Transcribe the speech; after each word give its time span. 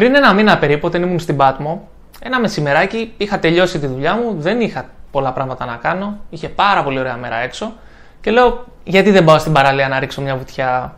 Πριν 0.00 0.14
ένα 0.14 0.34
μήνα 0.34 0.58
περίπου, 0.58 0.86
όταν 0.86 1.02
ήμουν 1.02 1.18
στην 1.18 1.36
Πάτμο, 1.36 1.88
ένα 2.20 2.40
μεσημεράκι 2.40 3.12
είχα 3.16 3.38
τελειώσει 3.38 3.78
τη 3.78 3.86
δουλειά 3.86 4.14
μου, 4.14 4.34
δεν 4.38 4.60
είχα 4.60 4.88
πολλά 5.10 5.32
πράγματα 5.32 5.64
να 5.64 5.76
κάνω, 5.76 6.18
είχε 6.30 6.48
πάρα 6.48 6.82
πολύ 6.82 6.98
ωραία 6.98 7.16
μέρα 7.16 7.36
έξω 7.36 7.72
και 8.20 8.30
λέω 8.30 8.64
γιατί 8.84 9.10
δεν 9.10 9.24
πάω 9.24 9.38
στην 9.38 9.52
παραλία 9.52 9.88
να 9.88 9.98
ρίξω 9.98 10.22
μια 10.22 10.36
βουτιά; 10.36 10.96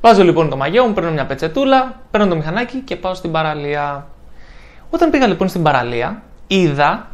Βάζω 0.00 0.22
λοιπόν 0.22 0.48
το 0.48 0.56
μαγιό 0.56 0.86
μου, 0.86 0.92
παίρνω 0.92 1.10
μια 1.10 1.26
πετσετούλα, 1.26 2.00
παίρνω 2.10 2.26
το 2.28 2.36
μηχανάκι 2.36 2.78
και 2.78 2.96
πάω 2.96 3.14
στην 3.14 3.32
παραλία. 3.32 4.06
Όταν 4.90 5.10
πήγα 5.10 5.26
λοιπόν 5.26 5.48
στην 5.48 5.62
παραλία, 5.62 6.22
είδα 6.46 7.06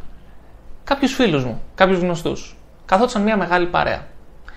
κάποιους 0.84 1.14
φίλους 1.14 1.44
μου, 1.44 1.62
κάποιους 1.74 1.98
γνωστούς. 1.98 2.56
Καθόντουσαν 2.84 3.22
μια 3.22 3.36
μεγάλη 3.36 3.66
παρέα. 3.66 4.06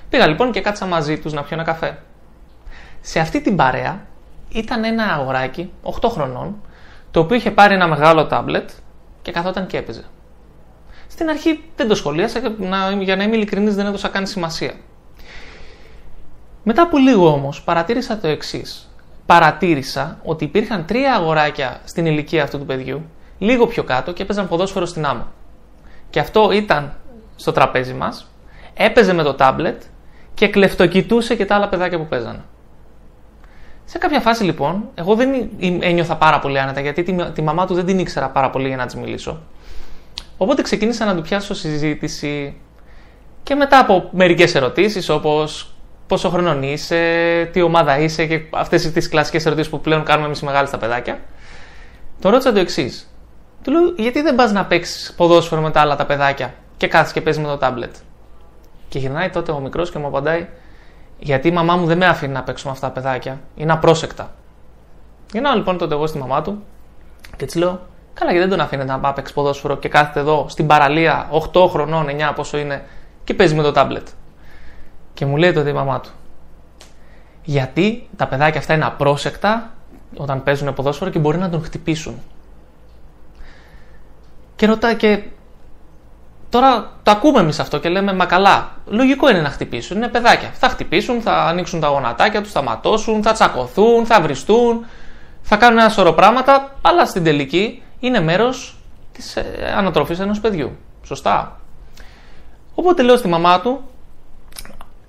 Πήγα 0.10 0.28
λοιπόν 0.28 0.52
και 0.52 0.62
κάτσα 0.62 0.86
μαζί 0.86 1.20
τους 1.20 1.34
να 1.34 1.42
πιω 1.42 1.56
ένα 1.56 1.64
καφέ. 1.66 1.98
Σε 3.02 3.20
αυτή 3.20 3.42
την 3.42 3.56
παρέα 3.56 4.02
ήταν 4.50 4.84
ένα 4.84 5.04
αγοράκι 5.04 5.72
8 6.02 6.10
χρονών, 6.10 6.56
το 7.14 7.20
οποίο 7.20 7.36
είχε 7.36 7.52
πάρει 7.52 7.74
ένα 7.74 7.88
μεγάλο 7.88 8.26
τάμπλετ 8.26 8.70
και 9.22 9.32
καθόταν 9.32 9.68
και 9.68 9.78
έπαιζε. 9.78 10.04
Στην 11.08 11.30
αρχή 11.30 11.64
δεν 11.76 11.88
το 11.88 11.96
σχολίασα 11.96 12.40
και 12.40 12.50
να, 12.58 12.92
για 12.92 13.16
να 13.16 13.24
είμαι 13.24 13.36
ειλικρινής 13.36 13.76
δεν 13.76 13.86
έδωσα 13.86 14.08
καν 14.08 14.28
σημασία. 14.28 14.74
Μετά 16.64 16.82
από 16.82 16.98
λίγο 16.98 17.34
όμως 17.34 17.62
παρατήρησα 17.62 18.18
το 18.18 18.28
εξής. 18.28 18.90
Παρατήρησα 19.26 20.20
ότι 20.24 20.44
υπήρχαν 20.44 20.86
τρία 20.86 21.14
αγοράκια 21.14 21.82
στην 21.84 22.06
ηλικία 22.06 22.44
αυτού 22.44 22.58
του 22.60 22.66
παιδιού, 22.66 23.02
λίγο 23.38 23.68
πιο 23.68 23.84
κάτω 23.84 24.12
και 24.14 24.24
έπαιζαν 24.24 24.48
ποδόσφαιρο 24.48 24.86
στην 24.86 25.06
άμμο. 25.06 25.28
Και 26.10 26.20
αυτό 26.20 26.52
ήταν 26.52 26.96
στο 27.36 27.52
τραπέζι 27.52 27.94
μας, 27.94 28.32
έπαιζε 28.74 29.14
με 29.14 29.24
το 29.24 29.34
τάμπλετ 29.34 29.82
και 30.34 30.48
κλεφτοκοιτούσε 30.48 31.36
και 31.36 31.46
τα 31.46 31.56
άλλα 31.56 31.70
παιδάκια 31.70 31.98
που 31.98 32.08
παίζανε. 32.08 32.44
Σε 33.86 33.98
κάποια 33.98 34.20
φάση 34.20 34.44
λοιπόν, 34.44 34.90
εγώ 34.96 35.16
δεν 35.16 35.50
ένιωθα 35.80 36.16
πάρα 36.16 36.40
πολύ 36.40 36.60
άνετα 36.60 36.82
γιατί 36.82 37.04
τη, 37.04 37.32
τη 37.32 37.42
μαμά 37.42 37.66
του 37.66 37.74
δεν 37.74 37.86
την 37.86 38.00
ήξερα 38.00 38.30
πάρα 38.30 38.50
πολύ 38.50 38.68
για 38.68 38.78
να 38.78 38.86
της 38.86 38.96
μιλήσω. 38.96 39.42
Οπότε 40.38 40.62
ξεκίνησα 40.62 41.06
να 41.06 41.16
του 41.16 41.22
πιάσω 41.22 41.54
συζήτηση 41.54 42.58
και 43.44 43.56
μετά 43.56 43.80
από 43.80 44.10
μερικές 44.12 44.56
ερωτήσεις 44.56 45.10
όπως 45.10 45.74
πόσο 46.08 46.30
χρονών 46.30 46.64
είσαι, 46.64 47.50
τι 47.54 47.62
ομάδα 47.62 48.00
είσαι 48.00 48.26
και 48.26 48.42
αυτές 48.50 48.92
τις 48.92 49.10
κλασικές 49.10 49.46
ερωτήσεις 49.46 49.72
που 49.72 49.82
πλέον 49.82 50.04
κάνουμε 50.04 50.26
εμείς 50.26 50.40
οι 50.40 50.46
μεγάλοι 50.46 50.68
στα 50.68 50.78
παιδάκια, 50.78 51.20
τον 52.20 52.32
ρώτησα 52.32 52.52
το 52.52 52.60
εξής. 52.60 53.08
Του 53.64 53.72
λέω 53.72 53.82
γιατί 53.98 54.22
δεν 54.22 54.36
πας 54.36 54.52
να 54.52 54.66
παίξεις 54.66 55.14
ποδόσφαιρο 55.18 55.62
με 55.62 55.72
τα 55.72 55.82
άλλα 55.82 55.96
τα 55.96 56.06
παιδάκια 56.06 56.54
και 56.78 56.88
κάθεσαι 56.88 57.14
και 57.14 57.22
παίζεις 57.22 57.42
με 57.42 57.48
το 57.48 57.58
τάμπλετ; 57.58 57.96
Και 58.90 59.00
γυρνάει 59.00 59.30
τότε 59.30 59.52
ο 59.52 59.60
μικρός 59.60 59.92
και 59.92 60.00
μου 60.00 60.08
απαντάει 60.08 60.48
γιατί 61.24 61.48
η 61.48 61.52
μαμά 61.52 61.76
μου 61.76 61.86
δεν 61.86 61.98
με 61.98 62.06
άφηνε 62.06 62.34
να 62.34 62.44
παίξω 62.44 62.68
με 62.68 62.72
αυτά 62.72 62.88
τα 62.88 62.94
παιδάκια. 62.94 63.40
Είναι 63.56 63.72
απρόσεκτα. 63.72 64.32
Γυρνάω 65.32 65.56
λοιπόν 65.56 65.78
τότε 65.78 65.94
εγώ 65.94 66.08
στη 66.08 66.18
μαμά 66.18 66.42
του 66.42 66.64
και 67.38 67.46
της 67.46 67.56
λέω: 67.56 67.80
Καλά, 68.14 68.32
γιατί 68.32 68.48
δεν 68.48 68.58
τον 68.58 68.66
αφήνετε 68.66 68.92
να 68.92 69.00
πάει 69.00 69.14
παίξει 69.14 69.34
ποδόσφαιρο 69.34 69.78
και 69.78 69.90
κάθεται 69.90 70.20
εδώ 70.20 70.46
στην 70.50 70.68
παραλία 70.68 71.30
8 71.54 71.68
χρονών, 71.70 72.08
9 72.10 72.32
πόσο 72.36 72.58
είναι 72.58 72.84
και 73.24 73.34
παίζει 73.34 73.56
με 73.56 73.64
το 73.64 73.72
τάμπλετ. 73.72 74.08
Και 75.14 75.26
μου 75.26 75.38
λέει 75.38 75.54
τότε 75.54 75.70
η 75.70 75.74
μαμά 75.74 76.00
του: 76.00 76.10
Γιατί 77.44 78.10
τα 78.16 78.28
παιδάκια 78.28 78.60
αυτά 78.60 78.74
είναι 78.74 78.86
απρόσεκτα 78.86 79.72
όταν 80.18 80.44
παίζουν 80.44 80.74
ποδόσφαιρο 80.74 81.10
και 81.10 81.20
μπορεί 81.20 81.38
να 81.38 81.50
τον 81.50 81.64
χτυπήσουν. 81.64 82.22
Και 84.56 84.66
ρωτά 84.66 84.94
και 84.94 85.24
Τώρα 86.54 86.92
το 87.04 87.12
ακούμε 87.12 87.40
εμείς 87.40 87.60
αυτό 87.60 87.80
και 87.80 87.90
λέμε 87.90 88.14
Μα 88.14 88.26
καλά, 88.26 88.72
λογικό 88.86 89.30
είναι 89.30 89.42
να 89.42 89.50
χτυπήσουν. 89.50 89.98
Είναι 89.98 90.08
παιδάκια. 90.08 90.52
Θα 90.54 90.70
χτυπήσουν, 90.70 91.22
θα 91.22 91.34
ανοίξουν 91.34 91.80
τα 91.80 91.88
γονατάκια 91.88 92.42
τους, 92.42 92.52
θα 92.52 92.62
ματώσουν, 92.62 93.24
θα 93.24 93.32
τσακωθούν, 93.32 94.06
θα 94.06 94.22
βριστούν, 94.22 94.86
θα 95.42 95.56
κάνουν 95.56 95.80
ένα 95.80 95.90
σωρό 95.90 96.14
πράγματα. 96.14 96.76
Αλλά 96.82 97.06
στην 97.06 97.24
τελική 97.24 97.84
είναι 98.00 98.20
μέρος 98.22 98.78
της 99.12 99.36
ε, 99.36 99.74
ανατροφής 99.78 100.20
ενός 100.20 100.40
παιδιού. 100.40 100.78
Σωστά. 101.04 101.60
Οπότε 102.76 103.02
λέω 103.04 103.18
στη 103.18 103.28
μαμά 103.28 103.62
του, 103.62 103.90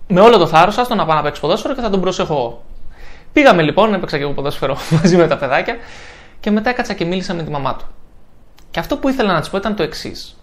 με 0.08 0.20
όλο 0.20 0.38
το 0.38 0.46
θάρρος, 0.46 0.78
άστο 0.78 0.94
να 0.94 1.06
πάω 1.06 1.16
να 1.16 1.22
παίξει 1.22 1.40
ποδόσφαιρο 1.40 1.74
και 1.74 1.80
θα 1.80 1.90
τον 1.90 2.00
προσέχω 2.00 2.34
εγώ. 2.34 2.62
Πήγαμε 3.32 3.62
λοιπόν, 3.62 3.94
έπαιξα 3.94 4.16
και 4.16 4.22
εγώ 4.22 4.32
ποδόσφαιρο 4.32 4.76
μαζί 5.00 5.16
με 5.16 5.26
τα 5.26 5.36
παιδάκια 5.36 5.76
και 6.40 6.50
μετά 6.50 6.70
έκατσα 6.70 6.94
και 6.94 7.04
μίλησα 7.04 7.34
με 7.34 7.42
τη 7.42 7.50
μαμά 7.50 7.76
του. 7.76 7.84
Και 8.70 8.78
αυτό 8.80 8.96
που 8.96 9.08
ήθελα 9.08 9.32
να 9.32 9.40
της 9.40 9.50
πω 9.50 9.56
ήταν 9.56 9.76
το 9.76 9.82
εξής. 9.82 10.36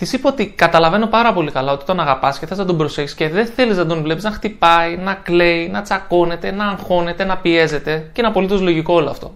Της 0.00 0.12
είπα 0.12 0.28
ότι 0.28 0.46
καταλαβαίνω 0.46 1.06
πάρα 1.06 1.32
πολύ 1.32 1.50
καλά 1.50 1.72
ότι 1.72 1.84
τον 1.84 2.00
αγαπάς 2.00 2.38
και 2.38 2.46
θες 2.46 2.58
να 2.58 2.64
τον 2.64 2.76
προσέχεις 2.76 3.14
και 3.14 3.28
δεν 3.28 3.46
θέλεις 3.46 3.76
να 3.76 3.86
τον 3.86 4.02
βλέπεις 4.02 4.24
να 4.24 4.30
χτυπάει, 4.30 4.96
να 4.96 5.14
κλαίει, 5.14 5.68
να 5.68 5.82
τσακώνεται, 5.82 6.50
να 6.50 6.66
αγχώνεται, 6.66 7.24
να 7.24 7.36
πιέζεται 7.36 8.10
και 8.12 8.20
είναι 8.20 8.28
απολύτως 8.28 8.60
λογικό 8.60 8.94
όλο 8.94 9.10
αυτό. 9.10 9.34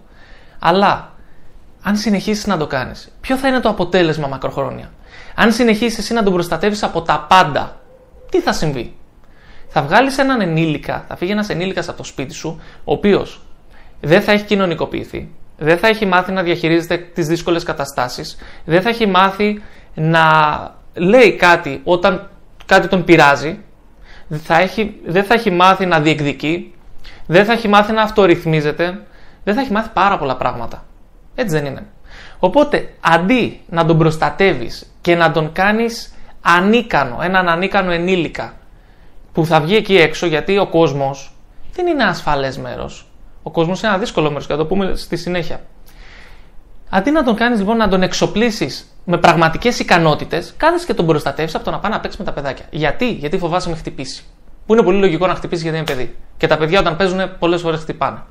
Αλλά 0.59 1.11
αν 1.81 1.95
συνεχίσεις 1.95 2.45
να 2.45 2.57
το 2.57 2.67
κάνεις, 2.67 3.11
ποιο 3.21 3.37
θα 3.37 3.47
είναι 3.47 3.59
το 3.59 3.69
αποτέλεσμα 3.69 4.27
μακροχρόνια; 4.27 4.91
Αν 5.35 5.51
συνεχίσεις 5.51 5.97
εσύ 5.97 6.13
να 6.13 6.23
τον 6.23 6.33
προστατεύεις 6.33 6.83
από 6.83 7.01
τα 7.01 7.25
πάντα, 7.29 7.81
τι 8.31 8.39
θα 8.39 8.53
συμβεί; 8.53 8.95
Θα 9.67 9.81
βγάλεις 9.81 10.17
έναν 10.17 10.41
ενήλικα, 10.41 11.05
θα 11.07 11.15
φύγει 11.15 11.31
ένας 11.31 11.49
ενήλικας 11.49 11.87
από 11.87 11.97
το 11.97 12.03
σπίτι 12.03 12.33
σου, 12.33 12.61
ο 12.83 12.93
οποίος 12.93 13.41
δεν 14.01 14.21
θα 14.21 14.31
έχει 14.31 14.43
κοινωνικοποιηθεί, 14.43 15.29
δεν 15.57 15.77
θα 15.77 15.87
έχει 15.87 16.05
μάθει 16.05 16.31
να 16.31 16.43
διαχειρίζεται 16.43 16.97
τις 16.97 17.27
δύσκολες 17.27 17.63
καταστάσεις, 17.63 18.37
δεν 18.65 18.81
θα 18.81 18.89
έχει 18.89 19.07
μάθει 19.07 19.61
να 19.93 20.23
λέει 20.93 21.35
κάτι 21.35 21.81
όταν 21.83 22.29
κάτι 22.65 22.87
τον 22.87 23.03
πειράζει, 23.03 23.59
θα 24.29 24.59
έχει, 24.59 24.99
δεν 25.05 25.23
θα 25.23 25.33
έχει 25.33 25.51
μάθει 25.51 25.85
να 25.85 25.99
διεκδικεί, 25.99 26.73
δεν 27.25 27.45
θα 27.45 27.53
έχει 27.53 27.67
μάθει 27.67 27.91
να 27.91 28.01
αυτορυθμίζεται, 28.01 29.01
δεν 29.43 29.55
θα 29.55 29.61
έχει 29.61 29.71
μάθει 29.71 29.89
πάρα 29.93 30.17
πολλά 30.17 30.37
πράγματα. 30.37 30.85
Έτσι 31.35 31.55
δεν 31.55 31.65
είναι. 31.65 31.85
Οπότε, 32.39 32.93
αντί 32.99 33.61
να 33.69 33.85
τον 33.85 33.97
προστατεύεις 33.97 34.93
και 35.01 35.15
να 35.15 35.31
τον 35.31 35.51
κάνεις 35.51 36.13
ανίκανο, 36.41 37.17
έναν 37.21 37.49
ανίκανο 37.49 37.91
ενήλικα, 37.91 38.53
που 39.33 39.45
θα 39.45 39.59
βγει 39.59 39.75
εκεί 39.75 39.97
έξω 39.97 40.25
γιατί 40.25 40.57
ο 40.57 40.67
κόσμος 40.67 41.35
δεν 41.73 41.87
είναι 41.87 42.03
ασφαλές 42.03 42.57
μέρος. 42.57 43.07
Ο 43.47 43.51
κόσμος 43.51 43.79
είναι 43.79 43.91
ένα 43.91 43.99
δύσκολο 43.99 44.29
μέρος 44.29 44.45
και 44.45 44.51
θα 44.51 44.57
το 44.57 44.65
πούμε 44.65 44.95
στη 44.95 45.15
συνέχεια. 45.15 45.61
Αντί 46.89 47.11
να 47.11 47.23
τον 47.23 47.35
κάνεις 47.35 47.59
λοιπόν 47.59 47.77
να 47.77 47.87
τον 47.87 48.01
εξοπλίσεις 48.01 48.97
με 49.03 49.17
πραγματικές 49.17 49.79
ικανότητες, 49.79 50.53
κάθεσαι 50.57 50.85
και 50.85 50.93
τον 50.93 51.05
προστατεύεις 51.05 51.55
από 51.55 51.63
το 51.63 51.71
να 51.71 51.79
πάει 51.79 51.91
να 51.91 51.99
παίξει 51.99 52.17
με 52.19 52.25
τα 52.25 52.31
παιδάκια. 52.31 52.65
Γιατί, 52.69 53.11
Γιατί 53.11 53.37
φοβάσαι 53.37 53.69
με 53.69 53.75
χτυπήσει. 53.75 54.23
Που 54.65 54.73
είναι 54.73 54.83
πολύ 54.83 54.99
λογικό 54.99 55.27
να 55.27 55.35
χτυπήσει 55.35 55.61
γιατί 55.61 55.77
είναι 55.77 55.85
παιδί. 55.85 56.15
Και 56.37 56.47
τα 56.47 56.57
παιδιά 56.57 56.79
όταν 56.79 56.95
παίζουν 56.95 57.37
πολλές 57.39 57.61
φορές 57.61 57.79
χτυπάνε. 57.79 58.23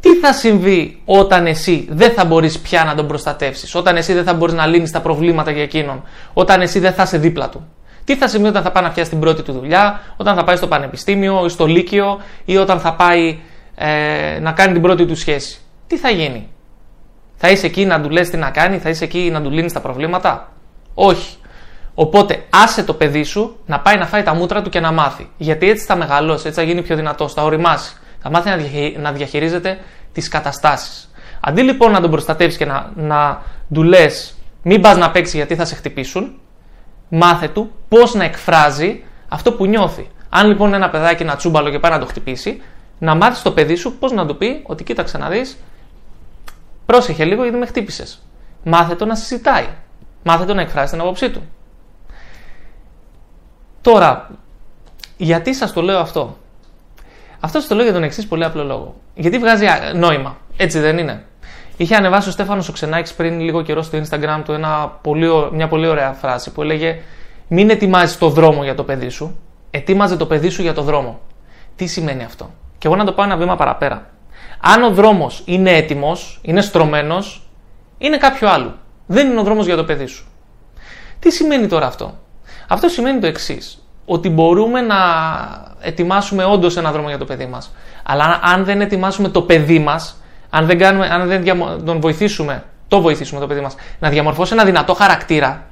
Τι 0.00 0.16
θα 0.16 0.32
συμβεί 0.32 1.02
όταν 1.04 1.46
εσύ 1.46 1.88
δεν 1.90 2.10
θα 2.10 2.24
μπορείς 2.24 2.58
πια 2.58 2.84
να 2.84 2.94
τον 2.94 3.06
προστατεύσεις, 3.06 3.74
όταν 3.74 3.96
εσύ 3.96 4.12
δεν 4.12 4.24
θα 4.24 4.34
μπορείς 4.34 4.54
να 4.54 4.66
λύνεις 4.66 4.90
τα 4.90 5.00
προβλήματα 5.00 5.50
για 5.50 5.62
εκείνον, 5.62 6.02
όταν 6.32 6.60
εσύ 6.60 6.78
δεν 6.78 6.92
θα 6.92 7.02
είσαι 7.02 7.18
δίπλα 7.18 7.48
του; 7.48 7.68
Τι 8.04 8.16
θα 8.16 8.28
συμβεί 8.28 8.48
όταν 8.48 8.62
θα 8.62 8.70
πάει 8.70 8.82
να 8.82 8.90
πιάσει 8.90 9.10
την 9.10 9.20
πρώτη 9.20 9.42
του 9.42 9.52
δουλειά, 9.52 10.00
όταν 10.16 10.36
θα 10.36 10.44
πάει 10.44 10.56
στο 10.56 10.66
πανεπιστήμιο 10.66 11.44
ή 11.44 11.48
στο 11.48 11.66
λύκειο 11.66 12.20
ή 12.44 12.56
όταν 12.56 12.80
θα 12.80 12.94
πάει 12.94 13.38
ε, 13.82 14.38
να 14.40 14.52
κάνει 14.52 14.72
την 14.72 14.82
πρώτη 14.82 15.06
του 15.06 15.16
σχέση. 15.16 15.60
Τι 15.86 15.98
θα 15.98 16.10
γίνει; 16.10 16.48
Θα 17.36 17.50
είσαι 17.50 17.66
εκεί 17.66 17.84
να 17.84 18.00
του 18.00 18.10
λες 18.10 18.30
τι 18.30 18.36
να 18.36 18.50
κάνει, 18.50 18.78
θα 18.78 18.88
είσαι 18.88 19.04
εκεί 19.04 19.30
να 19.32 19.42
του 19.42 19.50
λύνεις 19.50 19.72
τα 19.72 19.80
προβλήματα; 19.80 20.52
Όχι. 20.94 21.36
Οπότε 21.94 22.44
άσε 22.50 22.82
το 22.82 22.94
παιδί 22.94 23.22
σου 23.22 23.56
να 23.66 23.80
πάει 23.80 23.96
να 23.96 24.06
φάει 24.06 24.22
τα 24.22 24.34
μούτρα 24.34 24.62
του 24.62 24.70
και 24.70 24.80
να 24.80 24.92
μάθει. 24.92 25.30
Γιατί 25.36 25.70
έτσι 25.70 25.84
θα 25.84 25.96
μεγαλώσει, 25.96 26.46
έτσι 26.46 26.60
θα 26.60 26.66
γίνει 26.66 26.82
πιο 26.82 26.96
δυνατό, 26.96 27.28
θα 27.28 27.42
οριμάσει. 27.42 27.96
Θα 28.18 28.30
μάθει 28.30 28.50
να 28.98 29.12
διαχειρίζεται 29.12 29.78
τις 30.12 30.28
καταστάσεις. 30.28 31.10
Αντί 31.40 31.62
λοιπόν 31.62 31.92
να 31.92 32.00
τον 32.00 32.10
προστατεύεις 32.10 32.56
και 32.56 32.64
να, 32.64 32.92
να 32.94 33.42
του 33.74 33.82
λες, 33.82 34.34
μην 34.62 34.80
πας 34.80 34.96
να 34.96 35.10
παίξεις 35.10 35.34
γιατί 35.34 35.54
θα 35.54 35.64
σε 35.64 35.74
χτυπήσουν, 35.74 36.34
μάθε 37.08 37.48
του 37.48 37.70
πώς 37.88 38.14
να 38.14 38.24
εκφράζει 38.24 39.02
αυτό 39.28 39.52
που 39.52 39.66
νιώθει. 39.66 40.10
Αν 40.28 40.46
λοιπόν 40.48 40.66
είναι 40.66 40.76
ένα 40.76 40.90
παιδάκι 40.90 41.24
να 41.24 41.36
τσούμπαλο 41.36 41.70
και 41.70 41.78
πάει 41.78 41.92
να 41.92 41.98
το 41.98 42.06
χτυπήσει, 42.06 42.62
να 43.00 43.14
μάθεις 43.14 43.42
το 43.42 43.52
παιδί 43.52 43.74
σου 43.74 43.98
πώς 43.98 44.12
να 44.12 44.26
του 44.26 44.36
πει 44.36 44.62
ότι 44.66 44.84
κοίταξε 44.84 45.18
να 45.18 45.28
δεις, 45.28 45.58
Πρόσεχε 46.90 47.24
λίγο 47.24 47.42
γιατί 47.42 47.58
με 47.58 47.66
χτύπησες. 47.66 48.22
Μάθε 48.64 48.94
το 48.94 49.04
να 49.04 49.14
συζητάει. 49.14 49.66
Μάθε 50.22 50.44
το 50.44 50.54
να 50.54 50.60
εκφράσει 50.60 50.92
την 50.92 51.00
άποψή 51.00 51.30
του. 51.30 51.42
Τώρα, 53.80 54.30
γιατί 55.16 55.54
σας 55.54 55.72
το 55.72 55.82
λέω 55.82 55.98
αυτό; 55.98 56.36
Αυτό 57.40 57.58
σας 57.58 57.68
το 57.68 57.74
λέω 57.74 57.84
για 57.84 57.92
τον 57.92 58.02
εξής 58.02 58.26
πολύ 58.26 58.44
απλό 58.44 58.64
λόγο. 58.64 58.94
Γιατί 59.14 59.38
βγάζει 59.38 59.66
νόημα. 59.94 60.36
Έτσι 60.56 60.78
δεν 60.78 60.98
είναι. 60.98 61.24
Είχε 61.76 61.94
ανεβάσει 61.94 62.28
ο 62.28 62.32
Στέφανος 62.32 62.68
Οξενάκη 62.68 63.14
πριν 63.14 63.40
λίγο 63.40 63.62
καιρό 63.62 63.82
στο 63.82 63.98
Instagram 63.98 64.42
του 64.44 64.52
ένα 64.52 64.98
πολύ, 65.02 65.28
μια 65.52 65.68
πολύ 65.68 65.86
ωραία 65.86 66.12
φράση 66.12 66.52
που 66.52 66.62
έλεγε 66.62 67.00
Μην 67.48 67.70
ετοιμάζεις 67.70 68.18
το 68.18 68.28
δρόμο 68.28 68.62
για 68.62 68.74
το 68.74 68.84
παιδί 68.84 69.08
σου, 69.08 69.38
ετοίμαζε 69.70 70.16
το 70.16 70.26
παιδί 70.26 70.48
σου 70.48 70.62
για 70.62 70.74
το 70.74 70.82
δρόμο. 70.82 71.20
Τι 71.76 71.86
σημαίνει 71.86 72.24
αυτό; 72.24 72.50
Και 72.80 72.86
εγώ 72.86 72.96
να 72.96 73.04
το 73.04 73.12
πάω 73.12 73.26
ένα 73.26 73.36
βήμα 73.36 73.56
παραπέρα. 73.56 74.06
Αν 74.60 74.82
ο 74.82 74.90
δρόμος 74.90 75.42
είναι 75.44 75.70
έτοιμος, 75.70 76.40
είναι 76.42 76.60
στρωμένος, 76.60 77.50
είναι 77.98 78.16
κάποιο 78.16 78.48
άλλο. 78.48 78.78
Δεν 79.06 79.30
είναι 79.30 79.40
ο 79.40 79.42
δρόμος 79.42 79.66
για 79.66 79.76
το 79.76 79.84
παιδί 79.84 80.06
σου. 80.06 80.26
Τι 81.18 81.30
σημαίνει 81.30 81.66
τώρα 81.66 81.86
αυτό; 81.86 82.18
Αυτό 82.68 82.88
σημαίνει 82.88 83.20
το 83.20 83.26
εξής. 83.26 83.86
Ότι 84.04 84.28
μπορούμε 84.28 84.80
να 84.80 84.96
ετοιμάσουμε 85.80 86.44
όντως 86.44 86.76
ένα 86.76 86.92
δρόμο 86.92 87.08
για 87.08 87.18
το 87.18 87.24
παιδί 87.24 87.46
μας. 87.46 87.74
Αλλά 88.02 88.40
αν 88.42 88.64
δεν 88.64 88.80
ετοιμάσουμε 88.80 89.28
το 89.28 89.42
παιδί 89.42 89.78
μας, 89.78 90.22
αν 90.50 90.66
δεν, 90.66 90.78
κάνουμε, 90.78 91.06
αν 91.06 91.28
δεν 91.28 91.44
τον 91.84 92.00
βοηθήσουμε, 92.00 92.64
το 92.88 93.00
βοηθήσουμε 93.00 93.40
το 93.40 93.46
παιδί 93.46 93.60
μας, 93.60 93.74
να 93.98 94.08
διαμορφώσει 94.08 94.52
ένα 94.52 94.64
δυνατό 94.64 94.94
χαρακτήρα, 94.94 95.66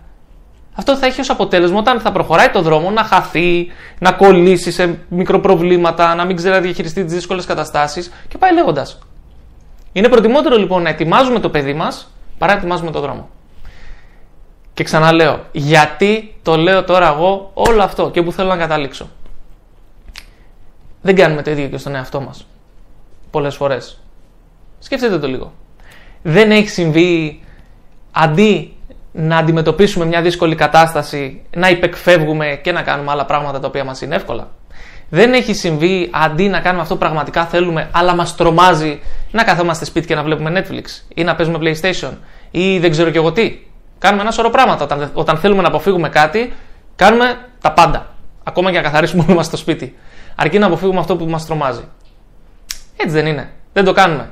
αυτό 0.79 0.97
θα 0.97 1.07
έχει 1.07 1.21
ως 1.21 1.31
αποτέλεσμα 1.31 1.79
όταν 1.79 2.01
θα 2.01 2.13
προχωράει 2.13 2.49
το 2.49 2.63
δρόμο 2.63 2.91
να 2.91 3.05
χαθεί, 3.05 3.67
να 3.99 4.13
κολλήσει 4.13 4.73
σε 4.73 4.99
μικροπροβλήματα, 5.09 6.15
να 6.15 6.25
μην 6.25 6.37
ξέρει 6.37 6.55
να 6.55 6.61
διαχειριστεί 6.61 7.05
τις 7.05 7.13
δύσκολες 7.13 7.45
καταστάσεις 7.47 8.13
και 8.29 8.39
πάει 8.39 8.53
λέγοντας. 8.53 8.99
Είναι 9.93 10.09
προτιμότερο 10.09 10.57
λοιπόν 10.57 10.83
να 10.83 10.89
ετοιμάζουμε 10.89 11.41
το 11.41 11.51
παιδί 11.51 11.75
μας 11.75 12.11
παρά 12.39 12.53
να 12.53 12.59
ετοιμάζουμε 12.59 12.91
το 12.91 13.01
δρόμο. 13.01 13.29
Και 14.75 14.85
ξαναλέω, 14.85 15.45
γιατί 15.53 16.35
το 16.43 16.57
λέω 16.57 16.85
τώρα 16.85 17.09
εγώ 17.09 17.51
όλο 17.55 17.83
αυτό 17.83 18.11
και 18.11 18.23
που 18.23 18.33
θέλω 18.33 18.49
να 18.49 18.57
καταλήξω. 18.57 19.09
Δεν 21.03 21.15
κάνουμε 21.15 21.43
το 21.43 21.51
ίδιο 21.51 21.69
και 21.69 21.79
στον 21.79 21.95
εαυτό 21.95 22.21
μας. 22.21 22.47
Πολλές 23.31 23.55
φορές. 23.55 24.01
Σκεφτείτε 24.79 25.19
το 25.19 25.27
λίγο. 25.27 25.53
Δεν 26.23 26.51
έχει 26.51 26.69
συμβεί 26.69 27.43
αντί 28.13 28.78
να 29.21 29.37
αντιμετωπίσουμε 29.37 30.05
μια 30.05 30.23
δύσκολη 30.23 30.55
κατάσταση, 30.55 31.41
να 31.57 31.69
υπεκφεύγουμε 31.69 32.59
και 32.63 32.73
να 32.73 32.83
κάνουμε 32.83 33.11
άλλα 33.11 33.25
πράγματα 33.25 33.61
τα 33.61 33.67
οποία 33.67 33.85
μας 33.85 34.01
είναι 34.01 34.15
εύκολα. 34.15 34.49
Δεν 35.09 35.33
έχει 35.33 35.55
συμβεί 35.55 36.11
αντί 36.13 36.49
να 36.49 36.61
κάνουμε 36.61 36.83
αυτό 36.83 36.95
που 36.95 37.01
πραγματικά 37.01 37.45
θέλουμε, 37.45 37.89
αλλά 37.93 38.15
μας 38.15 38.35
τρομάζει 38.37 39.01
να 39.31 39.43
καθόμαστε 39.43 39.85
σπίτι 39.85 40.07
και 40.07 40.15
να 40.15 40.23
βλέπουμε 40.23 40.53
Netflix 40.61 41.03
ή 41.15 41.25
να 41.25 41.35
παίζουμε 41.35 41.59
PlayStation 41.61 42.11
ή 42.51 42.79
δεν 42.79 42.91
ξέρω 42.91 43.11
και 43.11 43.19
εγώ 43.19 43.33
τι. 43.33 43.59
Κάνουμε 43.99 44.23
ένα 44.23 44.31
σωρό 44.31 44.51
πράγματα. 44.51 44.85
Όταν, 44.85 45.11
όταν 45.13 45.37
θέλουμε 45.37 45.63
να 45.63 45.69
αποφύγουμε 45.69 46.09
κάτι, 46.09 46.53
κάνουμε 46.97 47.39
τα 47.61 47.73
πάντα. 47.73 48.07
Ακόμα 48.45 48.71
και 48.71 48.77
να 48.77 48.83
καθαρίσουμε 48.83 49.25
όλο 49.27 49.37
μας 49.37 49.51
το 49.51 49.57
σπίτι. 49.57 49.97
Αρκεί 50.35 50.59
να 50.59 50.67
αποφύγουμε 50.67 51.01
αυτό 51.01 51.17
που 51.17 51.25
μας 51.25 51.47
τρομάζει. 51.47 51.85
Έτσι 52.97 53.15
δεν 53.15 53.27
είναι. 53.27 53.51
Δεν 53.73 53.85
το 53.85 53.93
κάνουμε. 53.93 54.29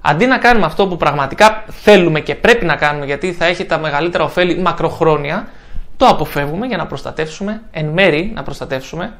Αντί 0.00 0.26
να 0.26 0.38
κάνουμε 0.38 0.66
αυτό 0.66 0.88
που 0.88 0.96
πραγματικά 0.96 1.64
θέλουμε 1.68 2.20
και 2.20 2.34
πρέπει 2.34 2.64
να 2.64 2.76
κάνουμε 2.76 3.04
γιατί 3.04 3.32
θα 3.32 3.44
έχει 3.44 3.64
τα 3.64 3.78
μεγαλύτερα 3.78 4.24
ωφέλη 4.24 4.58
μακροχρόνια, 4.58 5.48
το 5.96 6.06
αποφεύγουμε 6.06 6.66
για 6.66 6.76
να 6.76 6.86
προστατεύσουμε, 6.86 7.62
εν 7.70 7.86
μέρη 7.86 8.30
να 8.34 8.42
προστατεύσουμε 8.42 9.14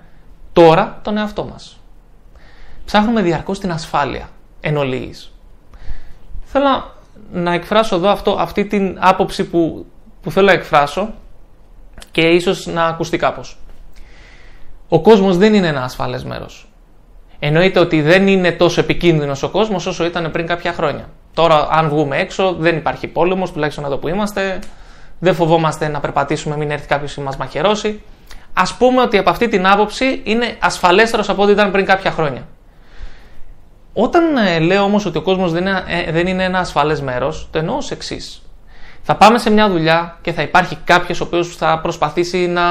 τώρα 0.53 0.99
τον 1.03 1.17
εαυτό 1.17 1.45
μας. 1.45 1.81
Ψάχνουμε 2.85 3.23
διαρκώς 3.23 3.59
την 3.59 3.73
ασφάλεια 3.73 4.29
εν 4.61 4.77
ολίγης. 4.77 5.33
Θέλω 6.45 6.95
να 7.33 7.53
εκφράσω 7.53 7.97
εδώ 7.97 8.09
αυτό, 8.09 8.37
αυτή 8.39 8.65
την 8.65 8.97
άποψη 9.01 9.45
που, 9.45 9.87
που 10.23 10.31
θέλω 10.31 10.47
να 10.47 10.53
εκφράσω 10.53 11.15
και 12.11 12.21
ίσως 12.21 12.67
να 12.67 12.85
ακουστεί 12.85 13.17
κάπως. 13.17 13.59
Ο 14.89 15.01
κόσμος 15.01 15.37
δεν 15.37 15.55
είναι 15.55 15.67
ένα 15.67 15.83
ασφαλές 15.83 16.25
μέρος. 16.25 16.68
Εννοείται 17.39 17.81
ότι 17.81 18.03
δεν 18.03 18.27
είναι 18.27 18.53
τόσο 18.53 18.81
επικίνδυνος 18.81 19.43
ο 19.43 19.49
κόσμος 19.49 19.87
όσο 19.87 20.05
ήταν 20.05 20.31
πριν 20.31 20.47
κάποια 20.47 20.73
χρόνια. 20.73 21.09
Τώρα, 21.35 21.69
αν 21.71 21.89
βγούμε 21.89 22.17
έξω, 22.17 22.57
δεν 22.59 22.77
υπάρχει 22.77 23.07
πόλεμος, 23.07 23.53
τουλάχιστον 23.53 23.85
εδώ 23.85 23.97
που 23.97 24.09
είμαστε. 24.09 24.59
Δεν 25.19 25.35
φοβόμαστε 25.35 25.89
να 25.89 26.01
περπατήσουμε, 26.01 26.57
μην 26.57 26.71
έρθει 26.71 26.87
κάποιος 26.87 27.17
ή 27.17 27.21
μας 27.21 27.37
μαχαιρώσει. 27.37 28.03
Α 28.53 28.77
πούμε 28.79 29.01
ότι 29.01 29.19
από 29.19 29.31
αυτή 29.31 29.49
την 29.49 29.67
άποψη 29.67 30.21
είναι 30.25 30.57
ασφαλέστερος 30.59 31.29
από 31.29 31.43
ό,τι 31.43 31.53
ήταν 31.53 31.71
πριν 31.71 31.85
κάποια 31.85 32.11
χρόνια. 32.11 32.47
Όταν 33.93 34.37
ε, 34.37 34.59
λέω 34.59 34.83
όμως 34.83 35.07
ότι 35.07 35.19
ο 35.19 35.23
κόσμος 35.23 35.53
δεν, 35.53 35.67
είναι, 35.67 35.85
ε, 35.87 36.13
δεν 36.13 36.27
είναι 36.27 36.45
ένα 36.45 36.59
ασφαλές 36.59 37.01
μέρος, 37.01 37.49
το 37.51 37.59
εννοώ 37.59 37.77
ως 37.77 37.91
εξής. 37.91 38.43
Θα 39.11 39.17
πάμε 39.17 39.39
σε 39.39 39.51
μια 39.51 39.69
δουλειά 39.69 40.19
και 40.23 40.33
θα 40.33 40.43
υπάρχει 40.43 40.79
κάποιος 40.85 41.21
ο 41.21 41.25
οποίος 41.25 41.57
θα 41.57 41.81
προσπαθήσει 41.81 42.47
να 42.47 42.63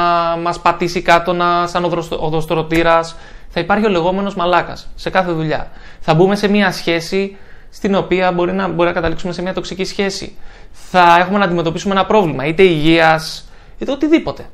μας 0.42 0.60
πατήσει 0.60 1.02
κάτω 1.02 1.34
να, 1.34 1.68
σαν 1.68 1.84
οδοστρωτήρας, 2.20 3.16
θα 3.50 3.60
υπάρχει 3.60 3.86
ο 3.86 3.90
λεγόμενος 3.90 4.36
μαλάκας 4.36 4.90
σε 4.96 5.10
κάθε 5.10 5.32
δουλειά. 5.32 5.72
Θα 6.00 6.14
μπούμε 6.14 6.36
σε 6.36 6.48
μια 6.48 6.72
σχέση 6.72 7.38
στην 7.70 7.96
οποία 7.96 8.32
μπορεί 8.32 8.54
να, 8.54 8.68
μπορεί 8.68 8.88
να 8.88 8.94
καταλήξουμε 8.94 9.34
σε 9.34 9.42
μια 9.42 9.54
τοξική 9.54 9.84
σχέση. 9.84 10.38
Θα 10.72 11.18
έχουμε 11.20 11.38
να 11.38 11.46
αντιμετωπίσουμε 11.46 11.94
ένα 11.94 12.06
πρόβλημα, 12.06 12.46
είτε 12.46 12.64
υγείας, 12.64 13.50
είτε 13.78 13.92
οτιδήποτε. 13.92 14.46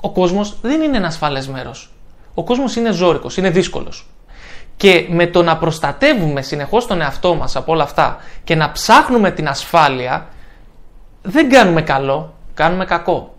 Ο 0.00 0.10
κόσμος 0.10 0.56
δεν 0.62 0.80
είναι 0.80 0.96
ένας 0.96 1.12
ασφαλέ 1.12 1.42
μέρος. 1.52 1.92
Ο 2.34 2.44
κόσμος 2.44 2.76
είναι 2.76 2.90
ζώρικος, 2.90 3.36
είναι 3.36 3.50
δύσκολος. 3.50 4.06
Και 4.76 5.06
με 5.10 5.26
το 5.26 5.42
να 5.42 5.56
προστατεύουμε 5.56 6.42
συνεχώς 6.42 6.86
τον 6.86 7.00
εαυτό 7.00 7.34
μας 7.34 7.56
από 7.56 7.72
όλα 7.72 7.82
αυτά 7.82 8.16
και 8.44 8.54
να 8.54 8.72
ψάχνουμε 8.72 9.30
την 9.30 9.48
ασφάλεια, 9.48 10.28
δεν 11.30 11.50
κάνουμε 11.50 11.82
καλό, 11.82 12.34
κάνουμε 12.54 12.84
κακό. 12.84 13.34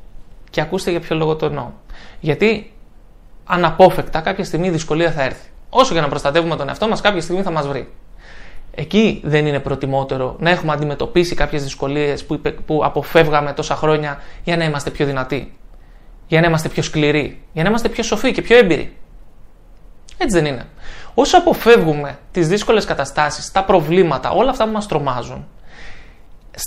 Και 0.49 0.61
ακούστε 0.61 0.91
για 0.91 0.99
ποιο 0.99 1.15
λόγο 1.15 1.35
το 1.35 1.45
εννοώ. 1.45 1.71
Γιατί 2.19 2.73
αναπόφευκτα 3.45 4.19
κάποια 4.21 4.43
στιγμή 4.43 4.67
η 4.67 4.69
δυσκολία 4.69 5.11
θα 5.11 5.23
έρθει. 5.23 5.49
Όσο 5.69 5.93
και 5.93 6.01
να 6.01 6.07
προστατεύουμε 6.07 6.55
τον 6.55 6.67
εαυτό 6.67 6.87
μας, 6.87 7.01
κάποια 7.01 7.21
στιγμή 7.21 7.41
θα 7.41 7.51
μας 7.51 7.67
βρει. 7.67 7.91
Εκεί 8.75 9.21
δεν 9.23 9.45
είναι 9.45 9.59
προτιμότερο 9.59 10.35
να 10.39 10.49
έχουμε 10.49 10.73
αντιμετωπίσει 10.73 11.35
κάποιες 11.35 11.63
δυσκολίες 11.63 12.25
που, 12.25 12.41
που 12.65 12.81
αποφεύγαμε 12.85 13.53
τόσα 13.53 13.75
χρόνια 13.75 14.21
για 14.43 14.57
να 14.57 14.63
είμαστε 14.63 14.89
πιο 14.89 15.05
δυνατοί, 15.05 15.57
για 16.27 16.41
να 16.41 16.47
είμαστε 16.47 16.69
πιο 16.69 16.83
σκληροί, 16.83 17.41
για 17.53 17.63
να 17.63 17.69
είμαστε 17.69 17.89
πιο 17.89 18.03
σοφοί 18.03 18.31
και 18.31 18.41
πιο 18.41 18.57
έμπειροι. 18.57 18.97
Έτσι 20.17 20.41
δεν 20.41 20.45
είναι. 20.45 20.65
Όσο 21.13 21.37
αποφεύγουμε 21.37 22.19
τις 22.31 22.47
δύσκολες 22.47 22.85
καταστάσεις, 22.85 23.51
τα 23.51 23.63
προβλήματα, 23.63 24.31
όλα 24.31 24.49
αυτά 24.49 24.65
που 24.65 24.71
μας 24.71 24.87
τρομάζουν, 24.87 25.47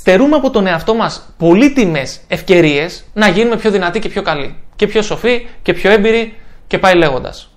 στερούμε 0.01 0.37
από 0.37 0.51
τον 0.51 0.67
εαυτό 0.67 0.95
μας 0.95 1.35
πολύτιμες 1.37 2.21
ευκαιρίες 2.29 3.05
να 3.13 3.29
γίνουμε 3.29 3.57
πιο 3.57 3.71
δυνατοί 3.71 3.99
και 3.99 4.09
πιο 4.09 4.23
καλοί. 4.23 4.57
Και 4.77 4.87
πιο 4.87 5.03
σοφοί 5.03 5.49
και 5.63 5.73
πιο 5.73 5.91
έμπειροι 5.91 6.37
και 6.67 6.79
πάει 6.79 6.95
λέγοντας. 6.95 7.51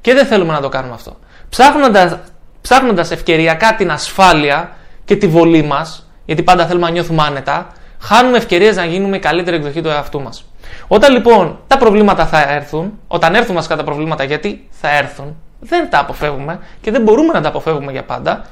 Και 0.00 0.14
δεν 0.14 0.26
θέλουμε 0.26 0.52
να 0.52 0.60
το 0.60 0.68
κάνουμε 0.68 0.94
αυτό. 0.94 1.16
Ψάχνοντας 1.48 2.16
ψάχνοντας 2.60 3.10
ευκαιριακά 3.10 3.74
την 3.74 3.90
ασφάλεια 3.90 4.76
και 5.04 5.16
τη 5.16 5.26
βολή 5.26 5.62
μας, 5.62 6.10
γιατί 6.24 6.42
πάντα 6.42 6.66
θέλουμε 6.66 6.86
να 6.86 6.92
νιώθουμε 6.92 7.22
άνετα, 7.22 7.66
χάνουμε 8.00 8.36
ευκαιρίες 8.36 8.76
να 8.76 8.84
γίνουμε 8.84 9.16
η 9.16 9.20
καλύτερη 9.20 9.56
εκδοχή 9.56 9.80
του 9.80 9.88
εαυτού 9.88 10.22
μας. 10.22 10.44
Όταν 10.88 11.12
λοιπόν 11.12 11.58
τα 11.66 11.78
προβλήματα 11.78 12.26
θα 12.26 12.52
έρθουν, 12.52 12.98
όταν 13.08 13.34
έρθουν 13.34 13.54
μα 13.54 13.76
τα 13.76 13.84
προβλήματα, 13.84 14.24
γιατί 14.24 14.68
θα 14.70 14.96
έρθουν, 14.96 15.36
δεν 15.60 15.90
τα 15.90 15.98
αποφεύγουμε 15.98 16.60
και 16.80 16.90
δεν 16.90 17.02
μπορούμε 17.02 17.32
να 17.32 17.40
τα 17.40 17.48
αποφεύγουμε 17.48 17.92
για 17.92 18.04
πάντα, 18.04 18.46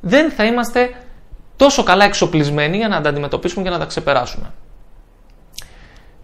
δεν 0.00 0.30
θα 0.30 0.44
είμαστε 0.44 0.90
τόσο 1.56 1.82
καλά 1.82 2.04
εξοπλισμένοι 2.04 2.76
για 2.76 2.88
να 2.88 3.00
τα 3.00 3.08
αντιμετωπίσουμε 3.08 3.64
και 3.64 3.70
να 3.70 3.78
τα 3.78 3.84
ξεπεράσουμε. 3.84 4.52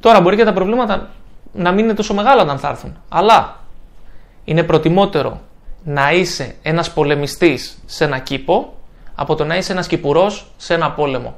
Τώρα 0.01 0.21
μπορεί 0.21 0.37
και 0.37 0.45
τα 0.45 0.53
προβλήματα 0.53 1.11
να 1.53 1.73
μην 1.73 1.85
είναι 1.85 1.95
τόσο 1.95 2.15
μεγάλα 2.15 2.43
όταν 2.43 2.59
θα 2.59 2.69
έρθουν. 2.69 2.97
Αλλά 3.09 3.57
είναι 4.45 4.63
προτιμότερο 4.63 5.41
να 5.85 6.13
είσαι 6.13 6.55
ένας 6.63 6.93
πολεμιστής 6.93 7.79
σε 7.87 8.05
ένα 8.05 8.19
κήπο 8.19 8.75
από 9.15 9.35
το 9.35 9.45
να 9.45 9.57
είσαι 9.57 9.73
ένας 9.73 9.87
κυπουρός 9.87 10.47
σε 10.57 10.75
ένα 10.75 10.91
πόλεμο. 10.91 11.37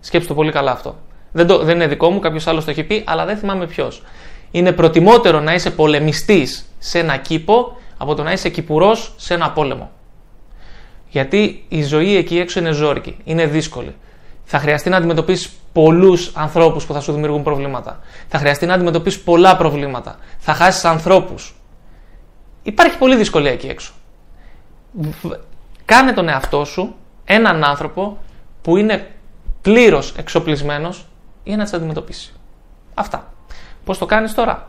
Σκέψτε 0.00 0.28
το 0.28 0.34
πολύ 0.34 0.52
καλά 0.52 0.70
αυτό. 0.70 0.96
Δεν, 1.32 1.46
το, 1.46 1.58
δεν 1.58 1.74
είναι 1.74 1.86
δικό 1.86 2.10
μου, 2.10 2.18
κάποιος 2.18 2.46
άλλος 2.46 2.64
το 2.64 2.70
έχει 2.70 2.84
πει, 2.84 3.04
αλλά 3.06 3.24
δεν 3.24 3.36
θυμάμαι 3.36 3.66
ποιος. 3.66 4.02
Είναι 4.50 4.72
προτιμότερο 4.72 5.40
να 5.40 5.54
είσαι 5.54 5.70
πολεμιστής 5.70 6.64
σε 6.78 6.98
ένα 6.98 7.16
κήπο 7.16 7.76
από 7.96 8.14
το 8.14 8.22
να 8.22 8.32
είσαι 8.32 8.48
κυπουρός 8.48 9.14
σε 9.16 9.34
ένα 9.34 9.50
πόλεμο. 9.50 9.90
Γιατί 11.14 11.64
η 11.68 11.82
ζωή 11.82 12.16
εκεί 12.16 12.38
έξω 12.38 12.58
είναι 12.58 12.70
ζώρικη, 12.70 13.16
είναι 13.24 13.46
δύσκολη. 13.46 13.94
Θα 14.44 14.58
χρειαστεί 14.58 14.88
να 14.88 14.96
αντιμετωπίσεις 14.96 15.52
πολλούς 15.72 16.32
ανθρώπους 16.34 16.86
που 16.86 16.92
θα 16.92 17.00
σου 17.00 17.12
δημιουργούν 17.12 17.42
προβλήματα. 17.42 18.00
Θα 18.28 18.38
χρειαστεί 18.38 18.66
να 18.66 18.74
αντιμετωπίσεις 18.74 19.20
πολλά 19.20 19.56
προβλήματα. 19.56 20.18
Θα 20.38 20.54
χάσεις 20.54 20.84
ανθρώπους. 20.84 21.54
Υπάρχει 22.62 22.98
πολλή 22.98 23.16
δυσκολία 23.16 23.50
εκεί 23.50 23.66
έξω. 23.66 23.92
Κάνε 25.84 26.12
τον 26.12 26.28
εαυτό 26.28 26.64
σου 26.64 26.94
έναν 27.24 27.64
άνθρωπο 27.64 28.18
που 28.62 28.76
είναι 28.76 29.10
πλήρως 29.62 30.14
εξοπλισμένος 30.16 31.06
για 31.44 31.56
να 31.56 31.62
τις 31.62 31.72
αντιμετωπίσει. 31.72 32.32
Αυτά. 32.94 33.32
Πώς 33.84 33.98
το 33.98 34.06
κάνεις 34.06 34.34
τώρα; 34.34 34.68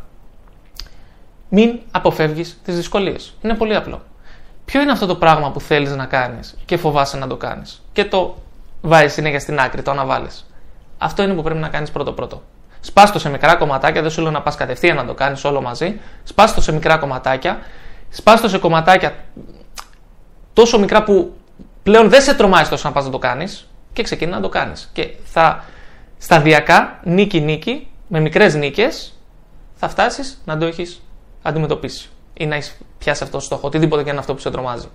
Μην 1.49 1.79
αποφεύγεις 1.91 2.59
τις 2.63 2.75
δυσκολίες. 2.75 3.33
Είναι 3.41 3.53
πολύ 3.53 3.75
απλό. 3.75 4.01
Ποιο 4.65 4.81
είναι 4.81 4.91
αυτό 4.91 5.05
το 5.05 5.15
πράγμα 5.15 5.51
που 5.51 5.59
θέλεις 5.59 5.95
να 5.95 6.05
κάνεις 6.05 6.55
και 6.65 6.77
φοβάσαι 6.77 7.17
να 7.17 7.27
το 7.27 7.37
κάνεις; 7.37 7.81
Και 7.93 8.05
το 8.05 8.37
βάζεις 8.81 9.13
συνέχεια 9.13 9.39
στην 9.39 9.59
άκρη, 9.59 9.81
το 9.81 9.91
αναβάλεις. 9.91 10.45
Αυτό 10.97 11.23
είναι 11.23 11.33
που 11.33 11.41
πρέπει 11.41 11.59
να 11.59 11.69
κάνεις 11.69 11.91
πρώτο-πρώτο. 11.91 12.41
Σπάστο 12.79 13.19
σε 13.19 13.29
μικρά 13.29 13.55
κομματάκια, 13.55 14.01
δεν 14.01 14.11
σου 14.11 14.21
λέω 14.21 14.31
να 14.31 14.41
πας 14.41 14.55
κατευθείαν 14.55 14.95
να 14.95 15.05
το 15.05 15.13
κάνεις 15.13 15.43
όλο 15.43 15.61
μαζί. 15.61 15.99
Σπάστο 16.23 16.61
σε 16.61 16.71
μικρά 16.71 16.97
κομματάκια. 16.97 17.59
Σπάστο 18.09 18.49
σε 18.49 18.57
κομματάκια 18.57 19.15
τόσο 20.53 20.79
μικρά 20.79 21.03
που 21.03 21.33
πλέον 21.83 22.09
δεν 22.09 22.21
σε 22.21 22.33
τρομάζει 22.33 22.69
τόσο 22.69 22.87
να 22.87 22.93
πας 22.93 23.05
να 23.05 23.11
το 23.11 23.17
κάνεις 23.17 23.67
και 23.93 24.03
ξεκινά 24.03 24.35
να 24.35 24.41
το 24.41 24.49
κάνεις. 24.49 24.89
Και 24.93 25.09
θα 25.23 25.63
σταδιακά, 26.17 26.99
νίκη-νίκη, 27.03 27.87
με 28.07 28.19
μικρές 28.19 28.55
νίκες, 28.55 29.19
θα 29.75 29.89
φτάσεις 29.89 30.41
να 30.45 30.57
το 30.57 30.65
έχεις 30.65 31.01
αντιμετωπίσει 31.41 32.09
ή 32.37 32.45
να 32.45 32.55
έχεις 32.55 32.77
πιάσει 32.97 33.23
αυτό 33.23 33.37
το 33.37 33.43
στόχο, 33.43 33.67
οτιδήποτε 33.67 34.03
και 34.03 34.09
είναι 34.09 34.19
αυτό 34.19 34.33
που 34.33 34.39
σε 34.39 34.51
τρομάζει. 34.51 34.87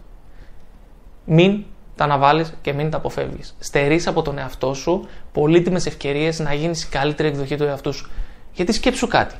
Μην 1.24 1.64
τα 1.96 2.04
αναβάλεις 2.04 2.52
και 2.62 2.72
μην 2.72 2.90
τα 2.90 2.96
αποφεύγεις. 2.96 3.56
Στερείς 3.58 4.06
από 4.06 4.22
τον 4.22 4.38
εαυτό 4.38 4.74
σου 4.74 5.08
πολύτιμες 5.32 5.86
ευκαιρίες 5.86 6.38
να 6.38 6.54
γίνεις 6.54 6.82
η 6.82 6.88
καλύτερη 6.88 7.28
εκδοχή 7.28 7.56
του 7.56 7.64
εαυτού 7.64 7.92
σου. 7.92 8.10
Γιατί 8.52 8.72
σκέψου 8.72 9.06
κάτι. 9.06 9.34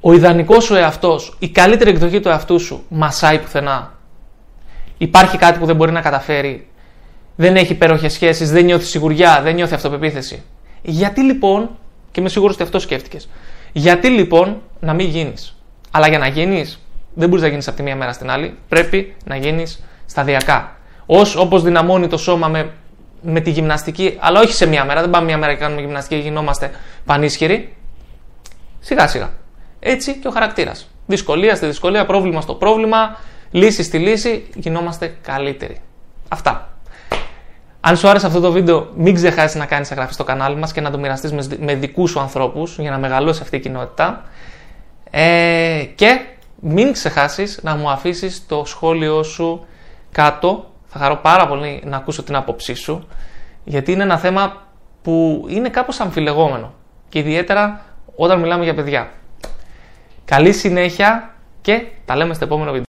Ο 0.00 0.12
ιδανικός 0.12 0.64
σου 0.64 0.74
εαυτός, 0.74 1.36
η 1.38 1.48
καλύτερη 1.48 1.90
εκδοχή 1.90 2.20
του 2.20 2.28
εαυτού 2.28 2.58
σου, 2.58 2.84
μασάει 2.88 3.38
πουθενά. 3.38 3.92
Υπάρχει 4.98 5.36
κάτι 5.36 5.58
που 5.58 5.66
δεν 5.66 5.76
μπορεί 5.76 5.92
να 5.92 6.00
καταφέρει 6.00 6.66
δεν 7.36 7.56
έχει 7.56 7.72
υπέροχες 7.72 8.12
σχέσεις, 8.12 8.50
δεν 8.50 8.64
νιώθει 8.64 8.84
σιγουριά, 8.84 9.40
δεν 9.42 9.54
νιώθει 9.54 9.74
αυτοπεποίθηση. 9.74 10.42
Γιατί 10.82 11.20
λοιπόν, 11.20 11.70
και 12.10 12.20
είμαι 12.20 12.28
σίγουρος 12.28 12.54
ότι 12.54 12.62
αυτό 12.62 12.78
σκέφτηκες, 12.78 13.28
γιατί 13.72 14.08
λοιπόν 14.08 14.62
να 14.80 14.92
μην 14.92 15.08
γίνεις. 15.08 15.56
Αλλά 15.90 16.08
για 16.08 16.18
να 16.18 16.26
γίνεις, 16.26 16.81
δεν 17.14 17.28
μπορείς 17.28 17.42
να 17.42 17.48
γίνεις 17.48 17.68
από 17.68 17.76
τη 17.76 17.82
μία 17.82 17.96
μέρα 17.96 18.12
στην 18.12 18.30
άλλη. 18.30 18.58
Πρέπει 18.68 19.14
να 19.24 19.36
γίνεις 19.36 19.82
σταδιακά. 20.06 20.76
Ω 21.06 21.20
όπως 21.36 21.62
δυναμώνει 21.62 22.08
το 22.08 22.16
σώμα 22.16 22.48
με, 22.48 22.70
με 23.22 23.40
τη 23.40 23.50
γυμναστική, 23.50 24.16
αλλά 24.20 24.40
όχι 24.40 24.52
σε 24.52 24.66
μία 24.66 24.84
μέρα. 24.84 25.00
Δεν 25.00 25.10
πάμε 25.10 25.26
μία 25.26 25.38
μέρα 25.38 25.52
και 25.52 25.58
κάνουμε 25.58 25.80
γυμναστική 25.80 26.14
και 26.14 26.22
γινόμαστε 26.28 26.70
πανίσχυροι. 27.04 27.76
Σιγά 28.80 29.08
σιγά. 29.08 29.30
Έτσι 29.80 30.14
και 30.14 30.28
ο 30.28 30.30
χαρακτήρας. 30.30 30.90
Δυσκολία 31.06 31.56
στη 31.56 31.66
δυσκολία, 31.66 32.06
πρόβλημα 32.06 32.40
στο 32.40 32.54
πρόβλημα, 32.54 33.18
λύση 33.50 33.82
στη 33.82 33.98
λύση, 33.98 34.46
γινόμαστε 34.54 35.16
καλύτεροι. 35.22 35.80
Αυτά. 36.28 36.72
Αν 37.80 37.96
σου 37.96 38.08
άρεσε 38.08 38.26
αυτό 38.26 38.40
το 38.40 38.52
βίντεο, 38.52 38.88
μην 38.96 39.14
ξεχάσεις 39.14 39.56
να 39.56 39.66
κάνεις 39.66 39.90
εγγραφή 39.90 40.12
στο 40.12 40.24
κανάλι 40.24 40.56
μας 40.56 40.72
και 40.72 40.80
να 40.80 40.90
το 40.90 40.98
μοιραστείς 40.98 41.32
με, 41.32 41.46
με 41.58 41.74
δικούς 41.74 42.10
σου 42.10 42.20
ανθρώπους 42.20 42.78
για 42.78 42.90
να 42.90 42.98
μεγαλώσει 42.98 43.40
αυτή 43.42 43.56
η 43.56 43.60
κοινότητα. 43.60 44.24
Ε, 45.10 45.84
και 45.94 46.20
μην 46.64 46.92
ξεχάσεις 46.92 47.60
να 47.62 47.76
μου 47.76 47.90
αφήσεις 47.90 48.46
το 48.46 48.64
σχόλιο 48.64 49.22
σου 49.22 49.66
κάτω. 50.12 50.70
Θα 50.86 50.98
χαρώ 50.98 51.16
πάρα 51.16 51.46
πολύ 51.48 51.82
να 51.86 51.96
ακούσω 51.96 52.22
την 52.22 52.36
άποψή 52.36 52.74
σου, 52.74 53.06
γιατί 53.64 53.92
είναι 53.92 54.02
ένα 54.02 54.18
θέμα 54.18 54.66
που 55.02 55.44
είναι 55.48 55.68
κάπως 55.68 56.00
αμφιλεγόμενο 56.00 56.74
και 57.08 57.18
ιδιαίτερα 57.18 57.84
όταν 58.16 58.40
μιλάμε 58.40 58.64
για 58.64 58.74
παιδιά. 58.74 59.10
Καλή 60.24 60.52
συνέχεια 60.52 61.34
και 61.60 61.86
τα 62.04 62.16
λέμε 62.16 62.34
στο 62.34 62.44
επόμενο 62.44 62.70
βίντεο. 62.70 62.91